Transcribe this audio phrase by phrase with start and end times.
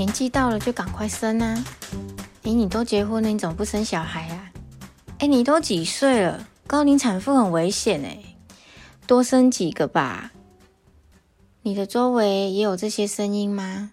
[0.00, 1.62] 年纪到了就赶快生啊！
[2.44, 4.50] 诶，你都结婚了，你怎么不生小孩啊？
[5.18, 6.48] 哎，你都几岁了？
[6.66, 8.18] 高龄产妇很危险哎，
[9.06, 10.32] 多生几个吧。
[11.60, 13.90] 你的周围也有这些声音吗？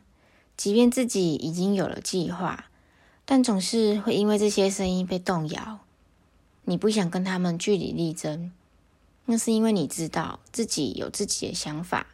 [0.56, 2.68] 即便自己已经有了计划，
[3.26, 5.80] 但总是会因为这些声音被动摇。
[6.64, 8.54] 你不想跟他们据理力争，
[9.26, 12.08] 那是因为你知道自己有自己的想法，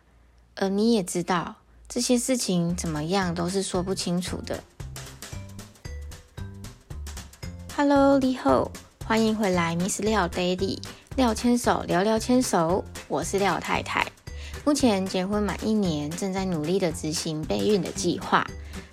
[0.55, 1.57] 而你也知道
[1.93, 4.63] 这些事情怎么样都是说不清楚的。
[7.77, 8.71] Hello，你好，
[9.05, 10.79] 欢迎回来，Miss 廖 Daddy，
[11.15, 14.07] 廖牵手聊聊牵手，我是廖太太。
[14.65, 18.43] 目前结婚满一年，正在努力的执行备孕的计划。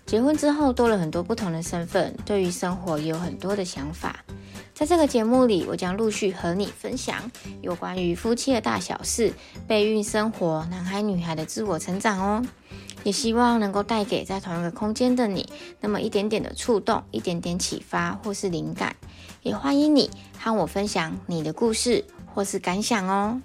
[0.04, 4.22] 结婚之后多了很多不同的身份，对于生活也有很多的想法。
[4.74, 7.30] 在这个节目里，我将陆续和你分享
[7.62, 9.32] 有关于夫妻的大小事、
[9.66, 12.44] 备孕生活、男孩女孩的自我成长哦。
[13.04, 15.48] 也希望能够带给在同一个空间的你，
[15.80, 18.96] 那么一点点的触动，一点点启发或是灵感。
[19.42, 23.40] 也欢迎你和我分享你的故事或是感想哦。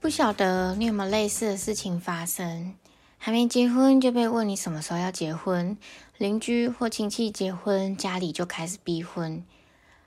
[0.00, 2.74] 不晓得你有没有类似的事情发生？
[3.18, 5.76] 还没结婚就被问你什么时候要结婚，
[6.16, 9.44] 邻居或亲戚结婚，家里就开始逼婚，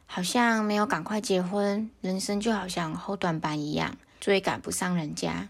[0.07, 5.49] 好像没有赶快结婚，人生就好像后短板一样，追赶不上人家。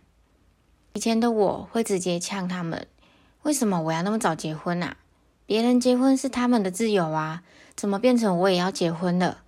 [0.93, 2.87] 以前的我会直接呛他们：
[3.41, 4.97] 为什么我要那么早结婚啊？
[5.47, 7.41] 别人结婚是他们的自由啊，
[7.75, 9.39] 怎么变成我也要结婚了？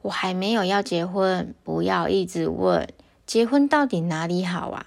[0.00, 2.88] 我还没有要结婚，不要一直问。
[3.26, 4.86] 结婚到底哪里好啊？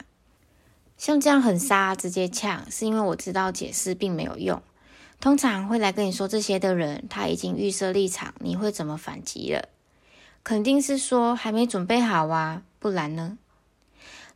[0.98, 4.60] 像这样很杀，直接呛，是因为我知道解释并没有用。
[5.20, 9.70] 通常会来跟你说这些的人，他已经预设立场，你会怎么反击了？
[10.44, 13.38] 肯定是说还没准备好啊，不然呢？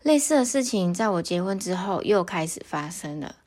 [0.05, 3.37] 类似的事情在我结婚之后又开始发生了。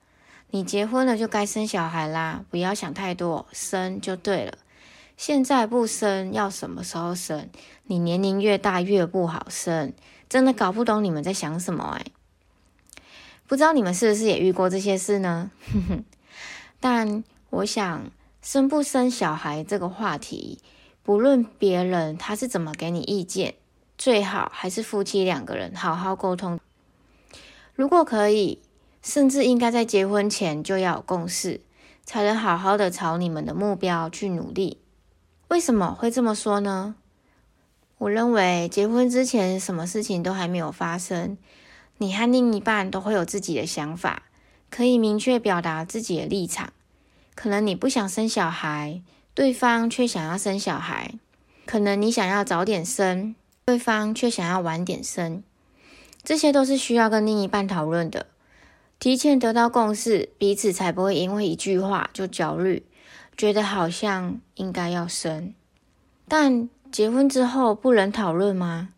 [0.50, 4.58] 你结婚了就该生小孩啦，不要想太多，生就对了。
[5.16, 7.48] 现在不生，要什么时候生？
[7.84, 9.92] 你年龄越大越不好生。
[10.28, 12.06] 真的搞不懂你们在想什么哎，
[13.46, 15.52] 不知道你们是不是也遇过这些事呢？
[15.72, 16.04] 哼哼
[16.80, 18.10] 但我想
[18.42, 20.58] 生不生小孩这个话题，
[21.04, 23.54] 不论别人他是怎么给你意见，
[23.98, 26.60] 最好还是夫妻两个人好好沟通。
[27.74, 28.60] 如果可以，
[29.02, 31.60] 甚至应该在结婚前就要有共识，
[32.04, 34.78] 才能好好的朝你们的目标去努力。
[35.48, 36.94] 为什么会这么说呢？
[37.98, 41.36] 我认为结婚之前什么事情都还没有发生，
[41.96, 44.22] 你和另一半都会有自己的想法，
[44.70, 46.72] 可以明确表达自己的立场。
[47.34, 49.02] 可能你不想生小孩，
[49.34, 51.18] 对方却想要生小孩；
[51.66, 53.34] 可能你想要早点生，
[53.68, 55.42] 对方却想要晚点生。
[56.24, 58.24] 这些都是需要跟另一半讨论的，
[58.98, 62.86] 提前得到共识，彼此才不会因为一句话就焦虑，
[63.36, 65.52] 觉得好像应该要生，
[66.26, 66.70] 但。
[66.90, 68.88] 结婚之后不能讨论吗？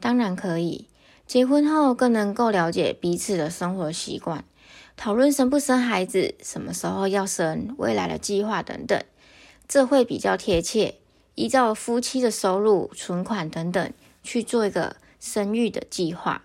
[0.00, 0.88] 当然可以。
[1.28, 4.44] 结婚后更能够了解彼此的生活习惯，
[4.96, 9.00] 讨论生不生孩子、什么时候要生、未来的计划等等，
[9.68, 10.96] 这会比较贴切。
[11.36, 13.92] 依照夫妻的收入、存款等等
[14.26, 16.42] 去做一个生育的计划。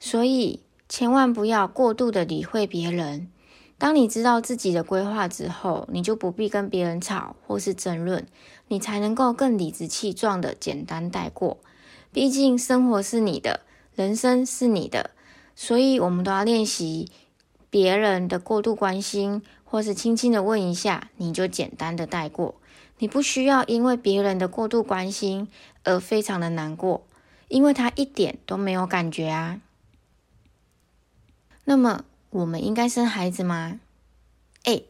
[0.00, 3.30] 所以千万不要过度的理会别人。
[3.78, 8.26] 当你知道自己的规划之后，你就不必跟别人吵或是争论，
[8.68, 11.58] 你才能够更理直气壮的简单带过。
[12.12, 13.60] 毕竟生活是你的，
[13.94, 15.10] 人生是你的，
[15.56, 17.10] 所以我们都要练习
[17.70, 22.54] 别人的过度关心，或是轻轻的问一下，你就简单的带过。
[22.98, 25.48] 你不需要因为别人的过度关心
[25.82, 27.02] 而非常的难过，
[27.52, 29.60] 因为他一点都没有感觉啊。
[31.64, 32.04] 那么。
[32.32, 33.78] 我们应该生孩子吗？
[34.62, 34.80] 哎，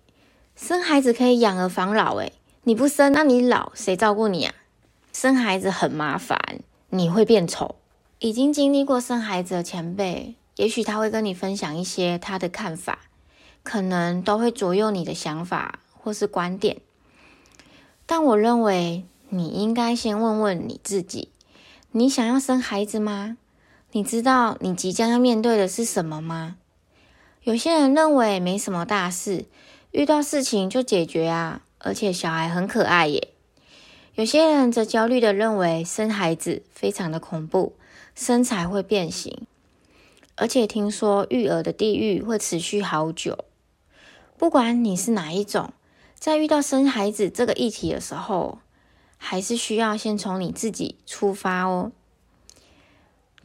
[0.54, 2.20] 生孩子可以养儿防老。
[2.20, 2.30] 哎，
[2.62, 4.54] 你不生，那你老谁照顾你啊？
[5.12, 7.74] 生孩子很麻烦，你会变丑。
[8.20, 13.00] 已经经历过生孩子的前辈，也许他会跟你分享一些他的看法，
[13.64, 16.80] 可能都会左右你的想法或是观点。
[18.06, 21.30] 但我认为，你应该先问问你自己：
[21.94, 23.36] 你想要生孩子吗？
[23.90, 26.56] 你知道你即将要面对的是什么吗？
[27.42, 29.44] 有些人认为没什么大事，
[29.90, 33.28] 遇到事情就解决啊，而且小孩很可爱耶。
[34.14, 37.74] 有些人则焦虑的认为生孩子非常的恐怖，
[38.14, 39.46] 身材会变形，
[40.36, 43.44] 而且听说育儿的地狱会持续好久。
[44.38, 45.74] 不管你是哪一种，
[46.18, 48.60] 在遇到生孩子这个议题的时候，
[49.24, 51.92] 还是需要先从你自己出发哦。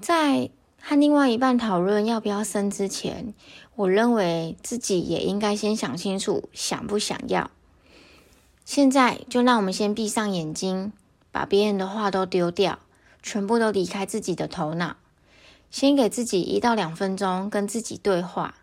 [0.02, 0.50] 在
[0.82, 3.36] 和另外一半讨论要不要生之前，
[3.76, 7.52] 我认为自己也应该先想清楚想不想要。
[8.66, 10.92] 现在就让我们先闭上眼睛，
[11.32, 12.80] 把别人的话都丢掉，
[13.22, 14.98] 全部都离开自己的头脑，
[15.70, 18.56] 先给自己一到两分钟跟自己对话。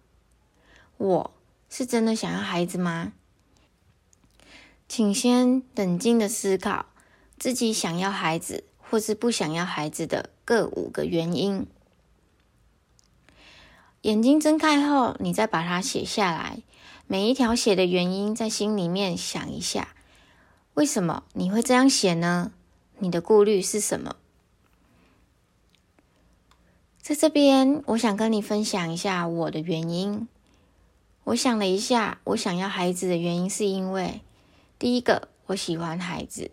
[0.96, 1.30] 我
[1.70, 3.12] 是真的想要孩子吗？
[4.88, 6.86] 请先冷静的思考
[7.44, 11.66] 自己想要孩子或是不想要孩子的各五个原因。
[14.00, 16.62] 眼睛睁开后，你再把它写下来。
[17.06, 19.94] 每一条写的原因，在心里面想一下，
[20.72, 22.50] 为什么你会这样写呢？
[23.00, 24.16] 你的顾虑是什么？
[27.02, 30.26] 在这边，我想跟你分享一下我的原因。
[31.24, 34.22] 我想了一下，我想要孩子的原因，是因为
[34.78, 36.50] 第一个，我喜欢孩子，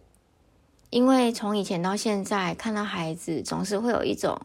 [0.91, 4.39] 因为从以前到现在，看到孩子总是会有一种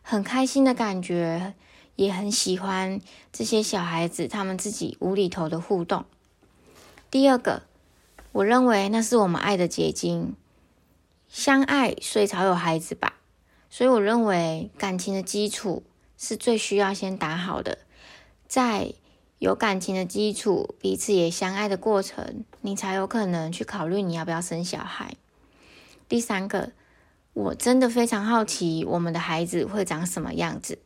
[0.00, 1.52] 很开心的感觉。
[1.96, 2.98] 也很喜欢
[3.30, 6.06] 这些小孩子他们自己无厘头的互动。
[7.10, 7.64] 第二个，
[8.32, 10.34] 我认为那是我们爱的结晶，
[11.28, 13.16] 相爱所以才有孩子吧。
[13.68, 15.82] 所以我认为感情的基础
[16.16, 17.76] 是最需要先打好的，
[18.48, 18.94] 在
[19.38, 25.16] 有感情的基础，彼此也相爱的过程，你才有可能去考虑你要不要生小孩。
[26.10, 26.72] 第三个，
[27.34, 30.80] 我真的非常好奇我们的孩子会长什么样子。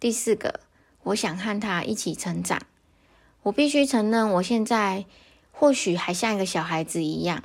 [0.00, 0.60] 第四个，
[1.02, 2.62] 我想和他一起成长。
[3.42, 5.04] 我必须承认，我现在
[5.52, 7.42] 或许还像一个小孩子一样，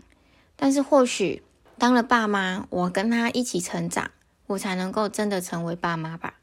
[0.56, 1.44] 但是或许
[1.78, 4.12] 当了爸妈，我跟他一起成长，
[4.48, 6.36] 我才能够真的成为爸妈吧。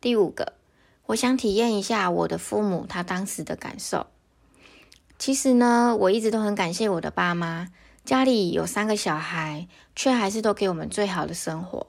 [0.00, 0.52] 第五个，
[1.06, 4.06] 我想体验一下我的父母他当时的感受。
[5.18, 7.72] 其实呢，我一直都很感谢我的爸妈，
[8.04, 11.86] 家里有三个小孩，却还是都给我们最好的生活，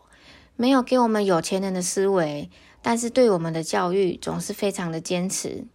[0.56, 2.50] 没有给我们有钱人的思维。
[2.84, 5.66] 但是对我们的教育总是非常的坚持。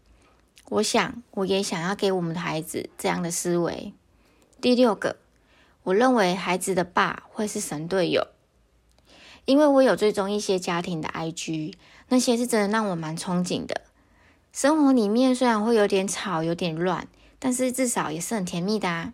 [0.68, 3.94] 我想，我也想要给我们的孩子这样的思维。
[4.60, 5.16] 第六个，
[5.84, 8.26] 我认为孩子的爸会是神队友，
[9.44, 11.74] 因为我有追踪一些家庭的 IG，
[12.08, 13.82] 那些是真的让我蛮憧憬的。
[14.52, 17.06] 生活里面虽然会有点吵，有点乱，
[17.38, 19.12] 但是至少也是很甜蜜的啊。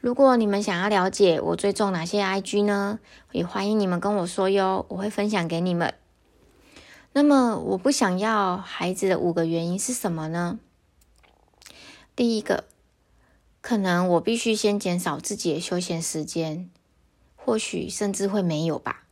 [0.00, 3.00] 如果你们想要了解我追踪哪些 IG 呢，
[3.32, 5.92] 也欢迎你们跟我说哟，我会分享给你们。
[7.12, 10.60] 那么，我不想要孩子的五个原因是什么呢？
[12.14, 12.64] 第一个，
[13.60, 16.70] 可能我必须先减少自己的休闲时间，
[17.34, 19.02] 或许甚至会没有吧。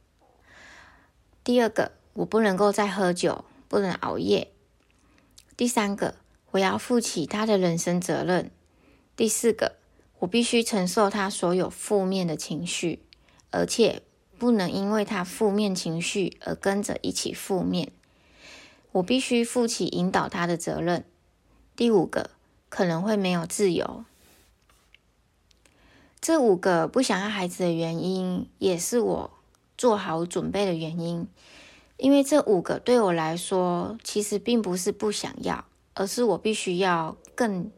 [1.43, 4.53] 第二个，我不能够再喝酒，不能熬夜。
[5.57, 6.15] 第三个，
[6.53, 8.53] 我要负起他的人生责任。
[9.17, 9.77] 第四个，
[10.19, 13.01] 我必须承受他所有负面的情绪，
[13.51, 14.03] 而且。
[14.39, 17.91] 不能因为他负面情绪而跟着一起负面，
[18.93, 21.07] 我必须负起引导他的责任。
[21.75, 22.29] 第五个
[22.69, 24.05] 可能会没有自由，
[26.21, 29.31] 这五个不想要孩子的原因，也是我
[29.79, 31.27] 做好准备的原因。
[31.97, 35.65] 因为这五个对我来说，其实并不是不想要，
[35.95, 37.71] 而是我必须要更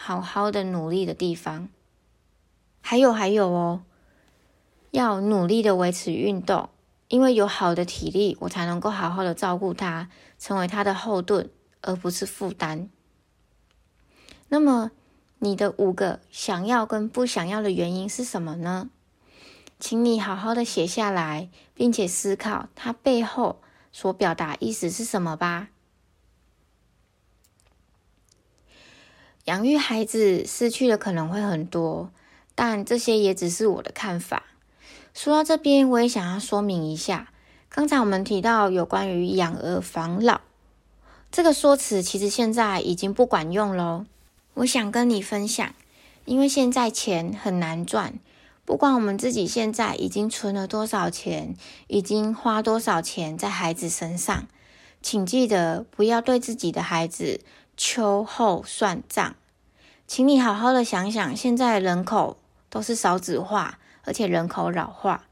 [0.00, 1.68] 好好的努力的地方。
[2.80, 3.82] 还有还有哦。
[4.92, 6.70] 要努力的维持运动，
[7.08, 10.08] 因为有好的体力，我才能够好好的照顾他，
[10.38, 11.50] 成为他的后盾，
[11.82, 12.88] 而不是负担。
[14.48, 14.92] 那么，
[15.40, 18.88] 你的五个想要跟不想要的原因是什么呢？
[19.78, 23.60] 请你好好的写下来，并且思考它背后
[23.92, 25.68] 所表达意思是什么吧。
[29.48, 32.10] 养育孩子失去的可能会很多，
[32.54, 34.42] 但这些也只是我的看法。
[35.14, 37.32] 说到这边，我也想要说明一下，
[37.70, 40.42] 刚才我们提到有关于养儿防老
[41.32, 44.04] 这个说辞，其实现在已经不管用喽。
[44.52, 45.74] 我想跟你分享，
[46.26, 48.18] 因为现在钱很难赚，
[48.66, 51.54] 不管我们自己现在已经存了多少钱，
[51.86, 54.46] 已经花多少钱在孩子身上，
[55.00, 57.40] 请记得不要对自己的孩子
[57.78, 59.34] 秋后算账。
[60.06, 62.36] 请你好好的想想，现在人口
[62.68, 63.78] 都是少子化。
[64.04, 65.24] 而且人口老化，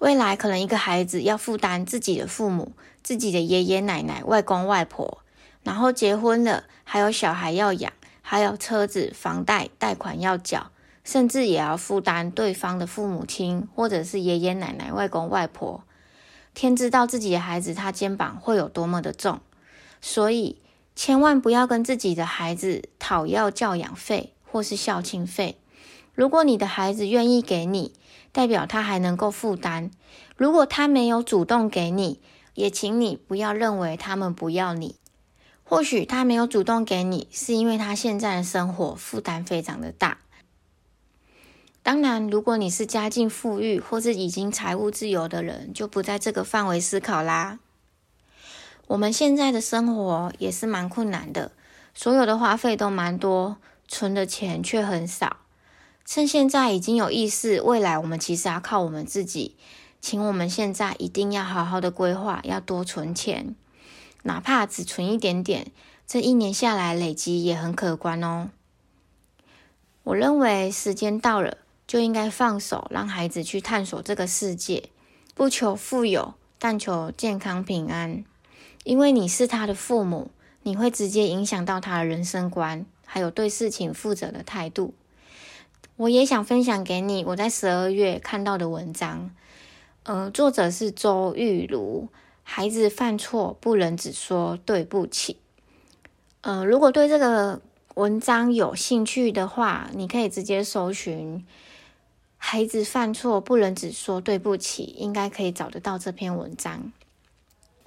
[0.00, 2.72] 未来可能一个孩子要负担自己的父母、
[3.04, 5.18] 自己的爷爷奶奶、外公外婆，
[5.62, 10.72] 然后结婚了，还有小孩要养，还有车子、房贷、贷款要缴，
[11.04, 15.84] 甚至也要负担对方的父母亲或者是爷爷奶奶、外公外婆。
[16.52, 19.38] 天知道自己的孩子他肩膀会有多么的重，
[20.00, 20.60] 所以
[21.02, 25.56] 千万不要跟自己的孩子讨要教养费或是孝亲费。
[26.14, 27.94] 如果你的孩子愿意给你，
[28.32, 29.88] 代表他还能够负担；
[30.36, 32.20] 如果他没有主动给你，
[32.52, 34.96] 也请你不要认为他们不要你。
[35.64, 40.18] 或许他没有主动给你，是因为他现在的生活负担非常的大。
[41.82, 47.58] 当然，如果你是家境富裕或是已经财务自由的人，就不在这个范围思考啦。
[48.90, 51.52] 我们现在的生活也是蛮困难的，
[51.94, 53.56] 所有的花费都蛮多，
[53.86, 55.36] 存的钱却很少。
[56.04, 59.54] 趁现在已经有意识，未来我们其实要靠我们自己，
[60.00, 63.54] 请我们现在一定要好好的规划，要多存钱。
[64.24, 65.70] 哪怕只存一点点，
[66.04, 68.50] 这一年下来累积也很可观哦。
[70.02, 74.90] 我认为时间到了，就应该放手，让孩子去探索这个世界，
[75.36, 78.24] 不求富有，但求健康平安。
[78.84, 80.30] 因为你是他的父母，
[80.62, 84.94] 你会直接影响到他的人生观，还有对事情负责的态度。
[85.96, 89.30] 我也想分享给你我在十二月看到的文章，
[90.04, 92.08] 呃，作者是周玉如。
[92.42, 95.36] 孩子犯错不能只说对不起。
[96.40, 97.60] 呃，如果对这个
[97.94, 101.46] 文章有兴趣的话，你可以直接搜寻
[102.38, 106.90] “孩子犯错不能只说对不起”，应该可以找得到这篇文章。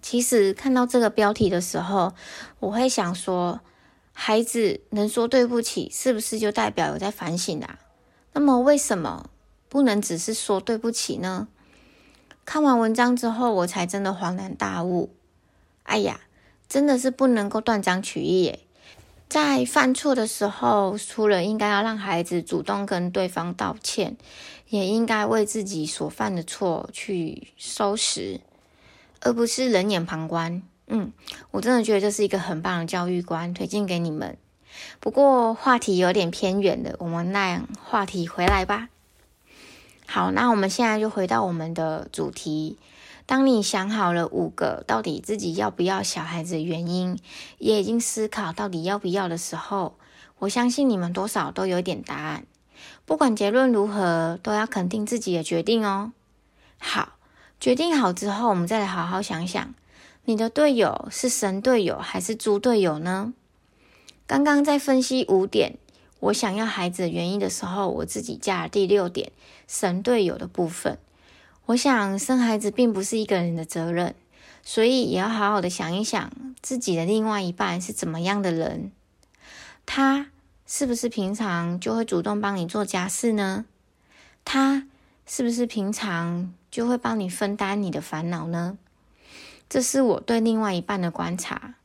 [0.03, 2.13] 其实看到这个标题的时候，
[2.59, 3.61] 我会想说，
[4.11, 7.79] 孩子能说对不起，是不是就代表有在反省啊？
[8.33, 9.29] 那么为什么
[9.69, 11.47] 不能只是说对不起呢？
[12.45, 15.09] 看完文章之后，我才真的恍然大悟。
[15.83, 16.19] 哎呀，
[16.67, 18.59] 真的是不能够断章取义耶！
[19.29, 24.17] 在犯错的时候，除了应该要让孩子主动跟对方道歉，
[24.67, 28.41] 也应该为自己所犯的错去收拾，
[29.23, 30.61] 而不是冷眼旁观。
[30.87, 31.11] 嗯，
[31.51, 34.37] 我真的觉得这是一个很棒的教育观，推荐给你们。
[34.99, 38.89] 不过话题有点偏远了，我们让话题回来吧。
[40.05, 42.77] 好，那我们现在就回到我们的主题。
[43.25, 47.17] 当你想好了五个到底自己要不要小孩子的原因，
[47.57, 49.95] 也已经思考到底要不要的时候，
[50.39, 52.45] 我相信你们多少都有点答案。
[53.05, 56.11] 不管结论如何，都要肯定自己的决定哦。
[56.77, 57.13] 好，
[57.63, 59.73] 决定好之后，我们再来好好想想，
[60.25, 63.33] 你的队友是神队友还是猪队友呢？
[64.27, 65.77] 刚刚在分析五点。
[66.19, 69.31] 我想要孩子的原因的时候，我自己加了第六点
[69.65, 70.97] 神队友的部分。
[71.67, 74.13] 我想生孩子并不是一个人的责任，
[74.61, 78.91] 所以也要好好的想一想自己的另外一半是怎么样的人。
[79.85, 80.27] 他
[80.67, 83.63] 是不是平常就会主动帮你做家事呢？
[84.43, 84.85] 他
[85.25, 88.79] 是不是平常就会帮你分担你的烦恼呢？
[89.69, 91.75] 这是我对另外一半的观察。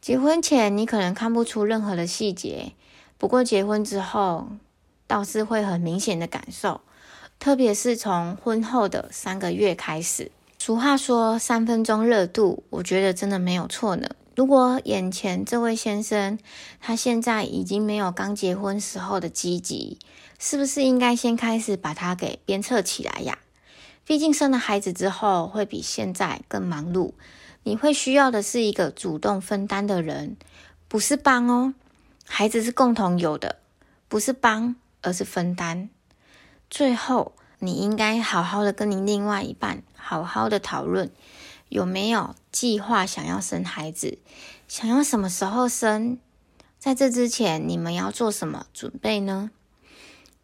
[0.00, 2.72] 结婚前你可能看不出任何的细节。
[3.18, 4.48] 不过结婚之后，
[5.06, 6.80] 倒是会很明显的感受，
[7.38, 10.32] 特别是从婚后的三个月开始。
[10.58, 14.08] 俗话说三分钟热度，我觉得真的没有错呢。
[14.34, 16.36] 如果眼前这位先生
[16.80, 20.00] 他现在已经没有刚结婚时候的积极，
[20.40, 23.38] 是不是应该先开始把他给鞭策起来呀？
[24.10, 27.12] 毕竟生了孩子之后会比现在更忙碌，
[27.62, 30.36] 你会需要的是一个主动分担的人，
[30.88, 31.74] 不是帮哦。
[32.26, 33.60] 孩子是共同有的，
[34.08, 35.88] 不是帮，而是分担。
[36.68, 41.12] 最后，你应该好好的跟你另外一半好好的讨论，
[41.68, 44.18] 有没有计划想要生孩子，
[44.66, 46.18] 想要什么时候生？
[46.80, 49.52] 在这之前，你们要做什么准备呢？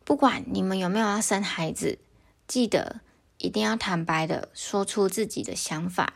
[0.04, 1.98] 不管你们有没有要生孩子，
[2.46, 3.00] 记得
[3.38, 6.14] 一定要坦白的说出自己的想法，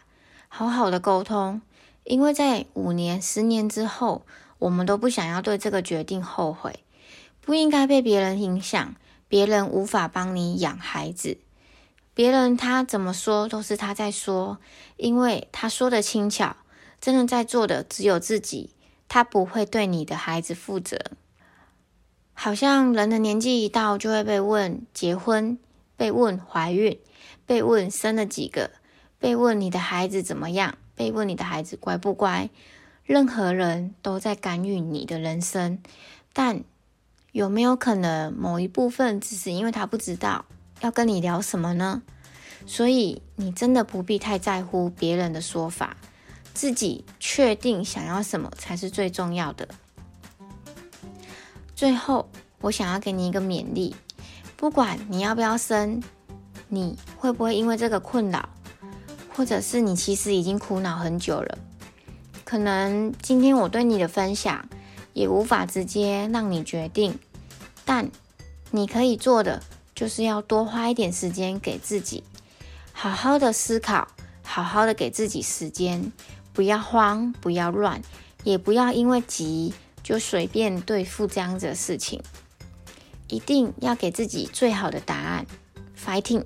[0.48, 1.62] 好好的沟通，
[2.04, 4.26] 因为在五年、十年之后。
[4.60, 6.84] 我们都不想要对这个决定后悔，
[7.40, 8.94] 不应该被别人影响，
[9.26, 11.38] 别人无法帮你养孩子，
[12.12, 14.58] 别人他怎么说都是他在说，
[14.98, 16.56] 因为他说的轻巧，
[17.00, 18.74] 真正在做的只有自己，
[19.08, 20.98] 他不会对你的孩子负责。
[22.34, 25.58] 好像人的年纪一到，就会被问结婚，
[26.00, 26.98] 被问怀孕，
[27.44, 28.70] 被问生了几个，
[29.18, 32.48] 被问你的孩子怎么样，被问你的孩子乖不乖。
[33.04, 35.78] 任何人都在干预你的人生，
[36.32, 36.64] 但
[37.32, 40.46] 有没有可能某一部分只是因为他不知道？
[40.80, 42.00] 要跟你聊什么呢？
[42.64, 45.98] 所以你真的不必太在乎别人的说法，
[46.54, 49.68] 自己确定想要什么才是最重要的。
[51.76, 52.30] 最后，
[52.62, 53.94] 我想要给你一个勉励：
[54.60, 56.02] 不管你要不要生，
[56.68, 58.46] 你会不会因为这个困扰，
[59.34, 61.56] 或者是你其实已经苦恼很久了。
[62.44, 64.68] 可能今天我对你的分享
[65.14, 67.18] 也无法直接让你决定，
[67.86, 68.10] 但
[68.70, 69.62] 你可以做的
[69.94, 72.22] 就是要多花一点时间给自己，
[72.92, 74.08] 好好的思考，
[74.42, 76.12] 好好的给自己时间，
[76.52, 78.02] 不要慌，不要乱，
[78.44, 82.22] 也不要因为急就随便对付这样子的事情。
[83.30, 85.46] 一定要给自己最好的答案
[85.96, 86.44] ，fighting。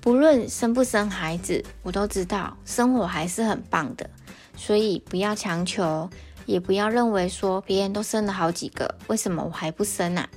[0.00, 4.08] 不论生不生孩子，我都知道生活还是很棒的，
[4.56, 6.08] 所以不要强求，
[6.46, 10.28] 也不要认为说别人都生了好几个，为什么我还不生啊？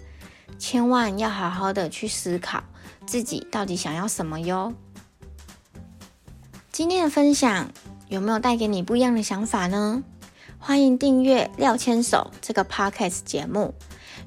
[0.57, 2.63] 千万要好好的去思考
[3.05, 4.73] 自己到底想要什么哟。
[6.71, 7.71] 今天的分享
[8.07, 10.03] 有没有带给你不一样的想法呢？
[10.59, 13.73] 欢迎订阅廖牵手这个 podcast 节目。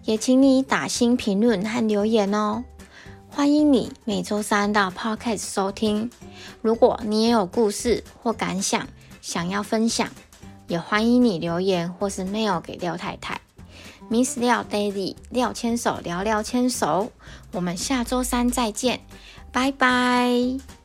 [0.04, 2.64] 也请你打新评论和留言哦！
[3.28, 6.10] 欢迎你每周三到 Podcast 收听。
[6.60, 8.88] 如果你也有故事或感想
[9.20, 10.08] 想要分享，
[10.66, 13.40] 也欢迎你留言或是 mail 给廖太太。
[14.10, 17.12] Miss 廖 Daily 廖牵手聊聊牵手，
[17.52, 19.00] 我们下周三再见，
[19.52, 20.81] 拜拜。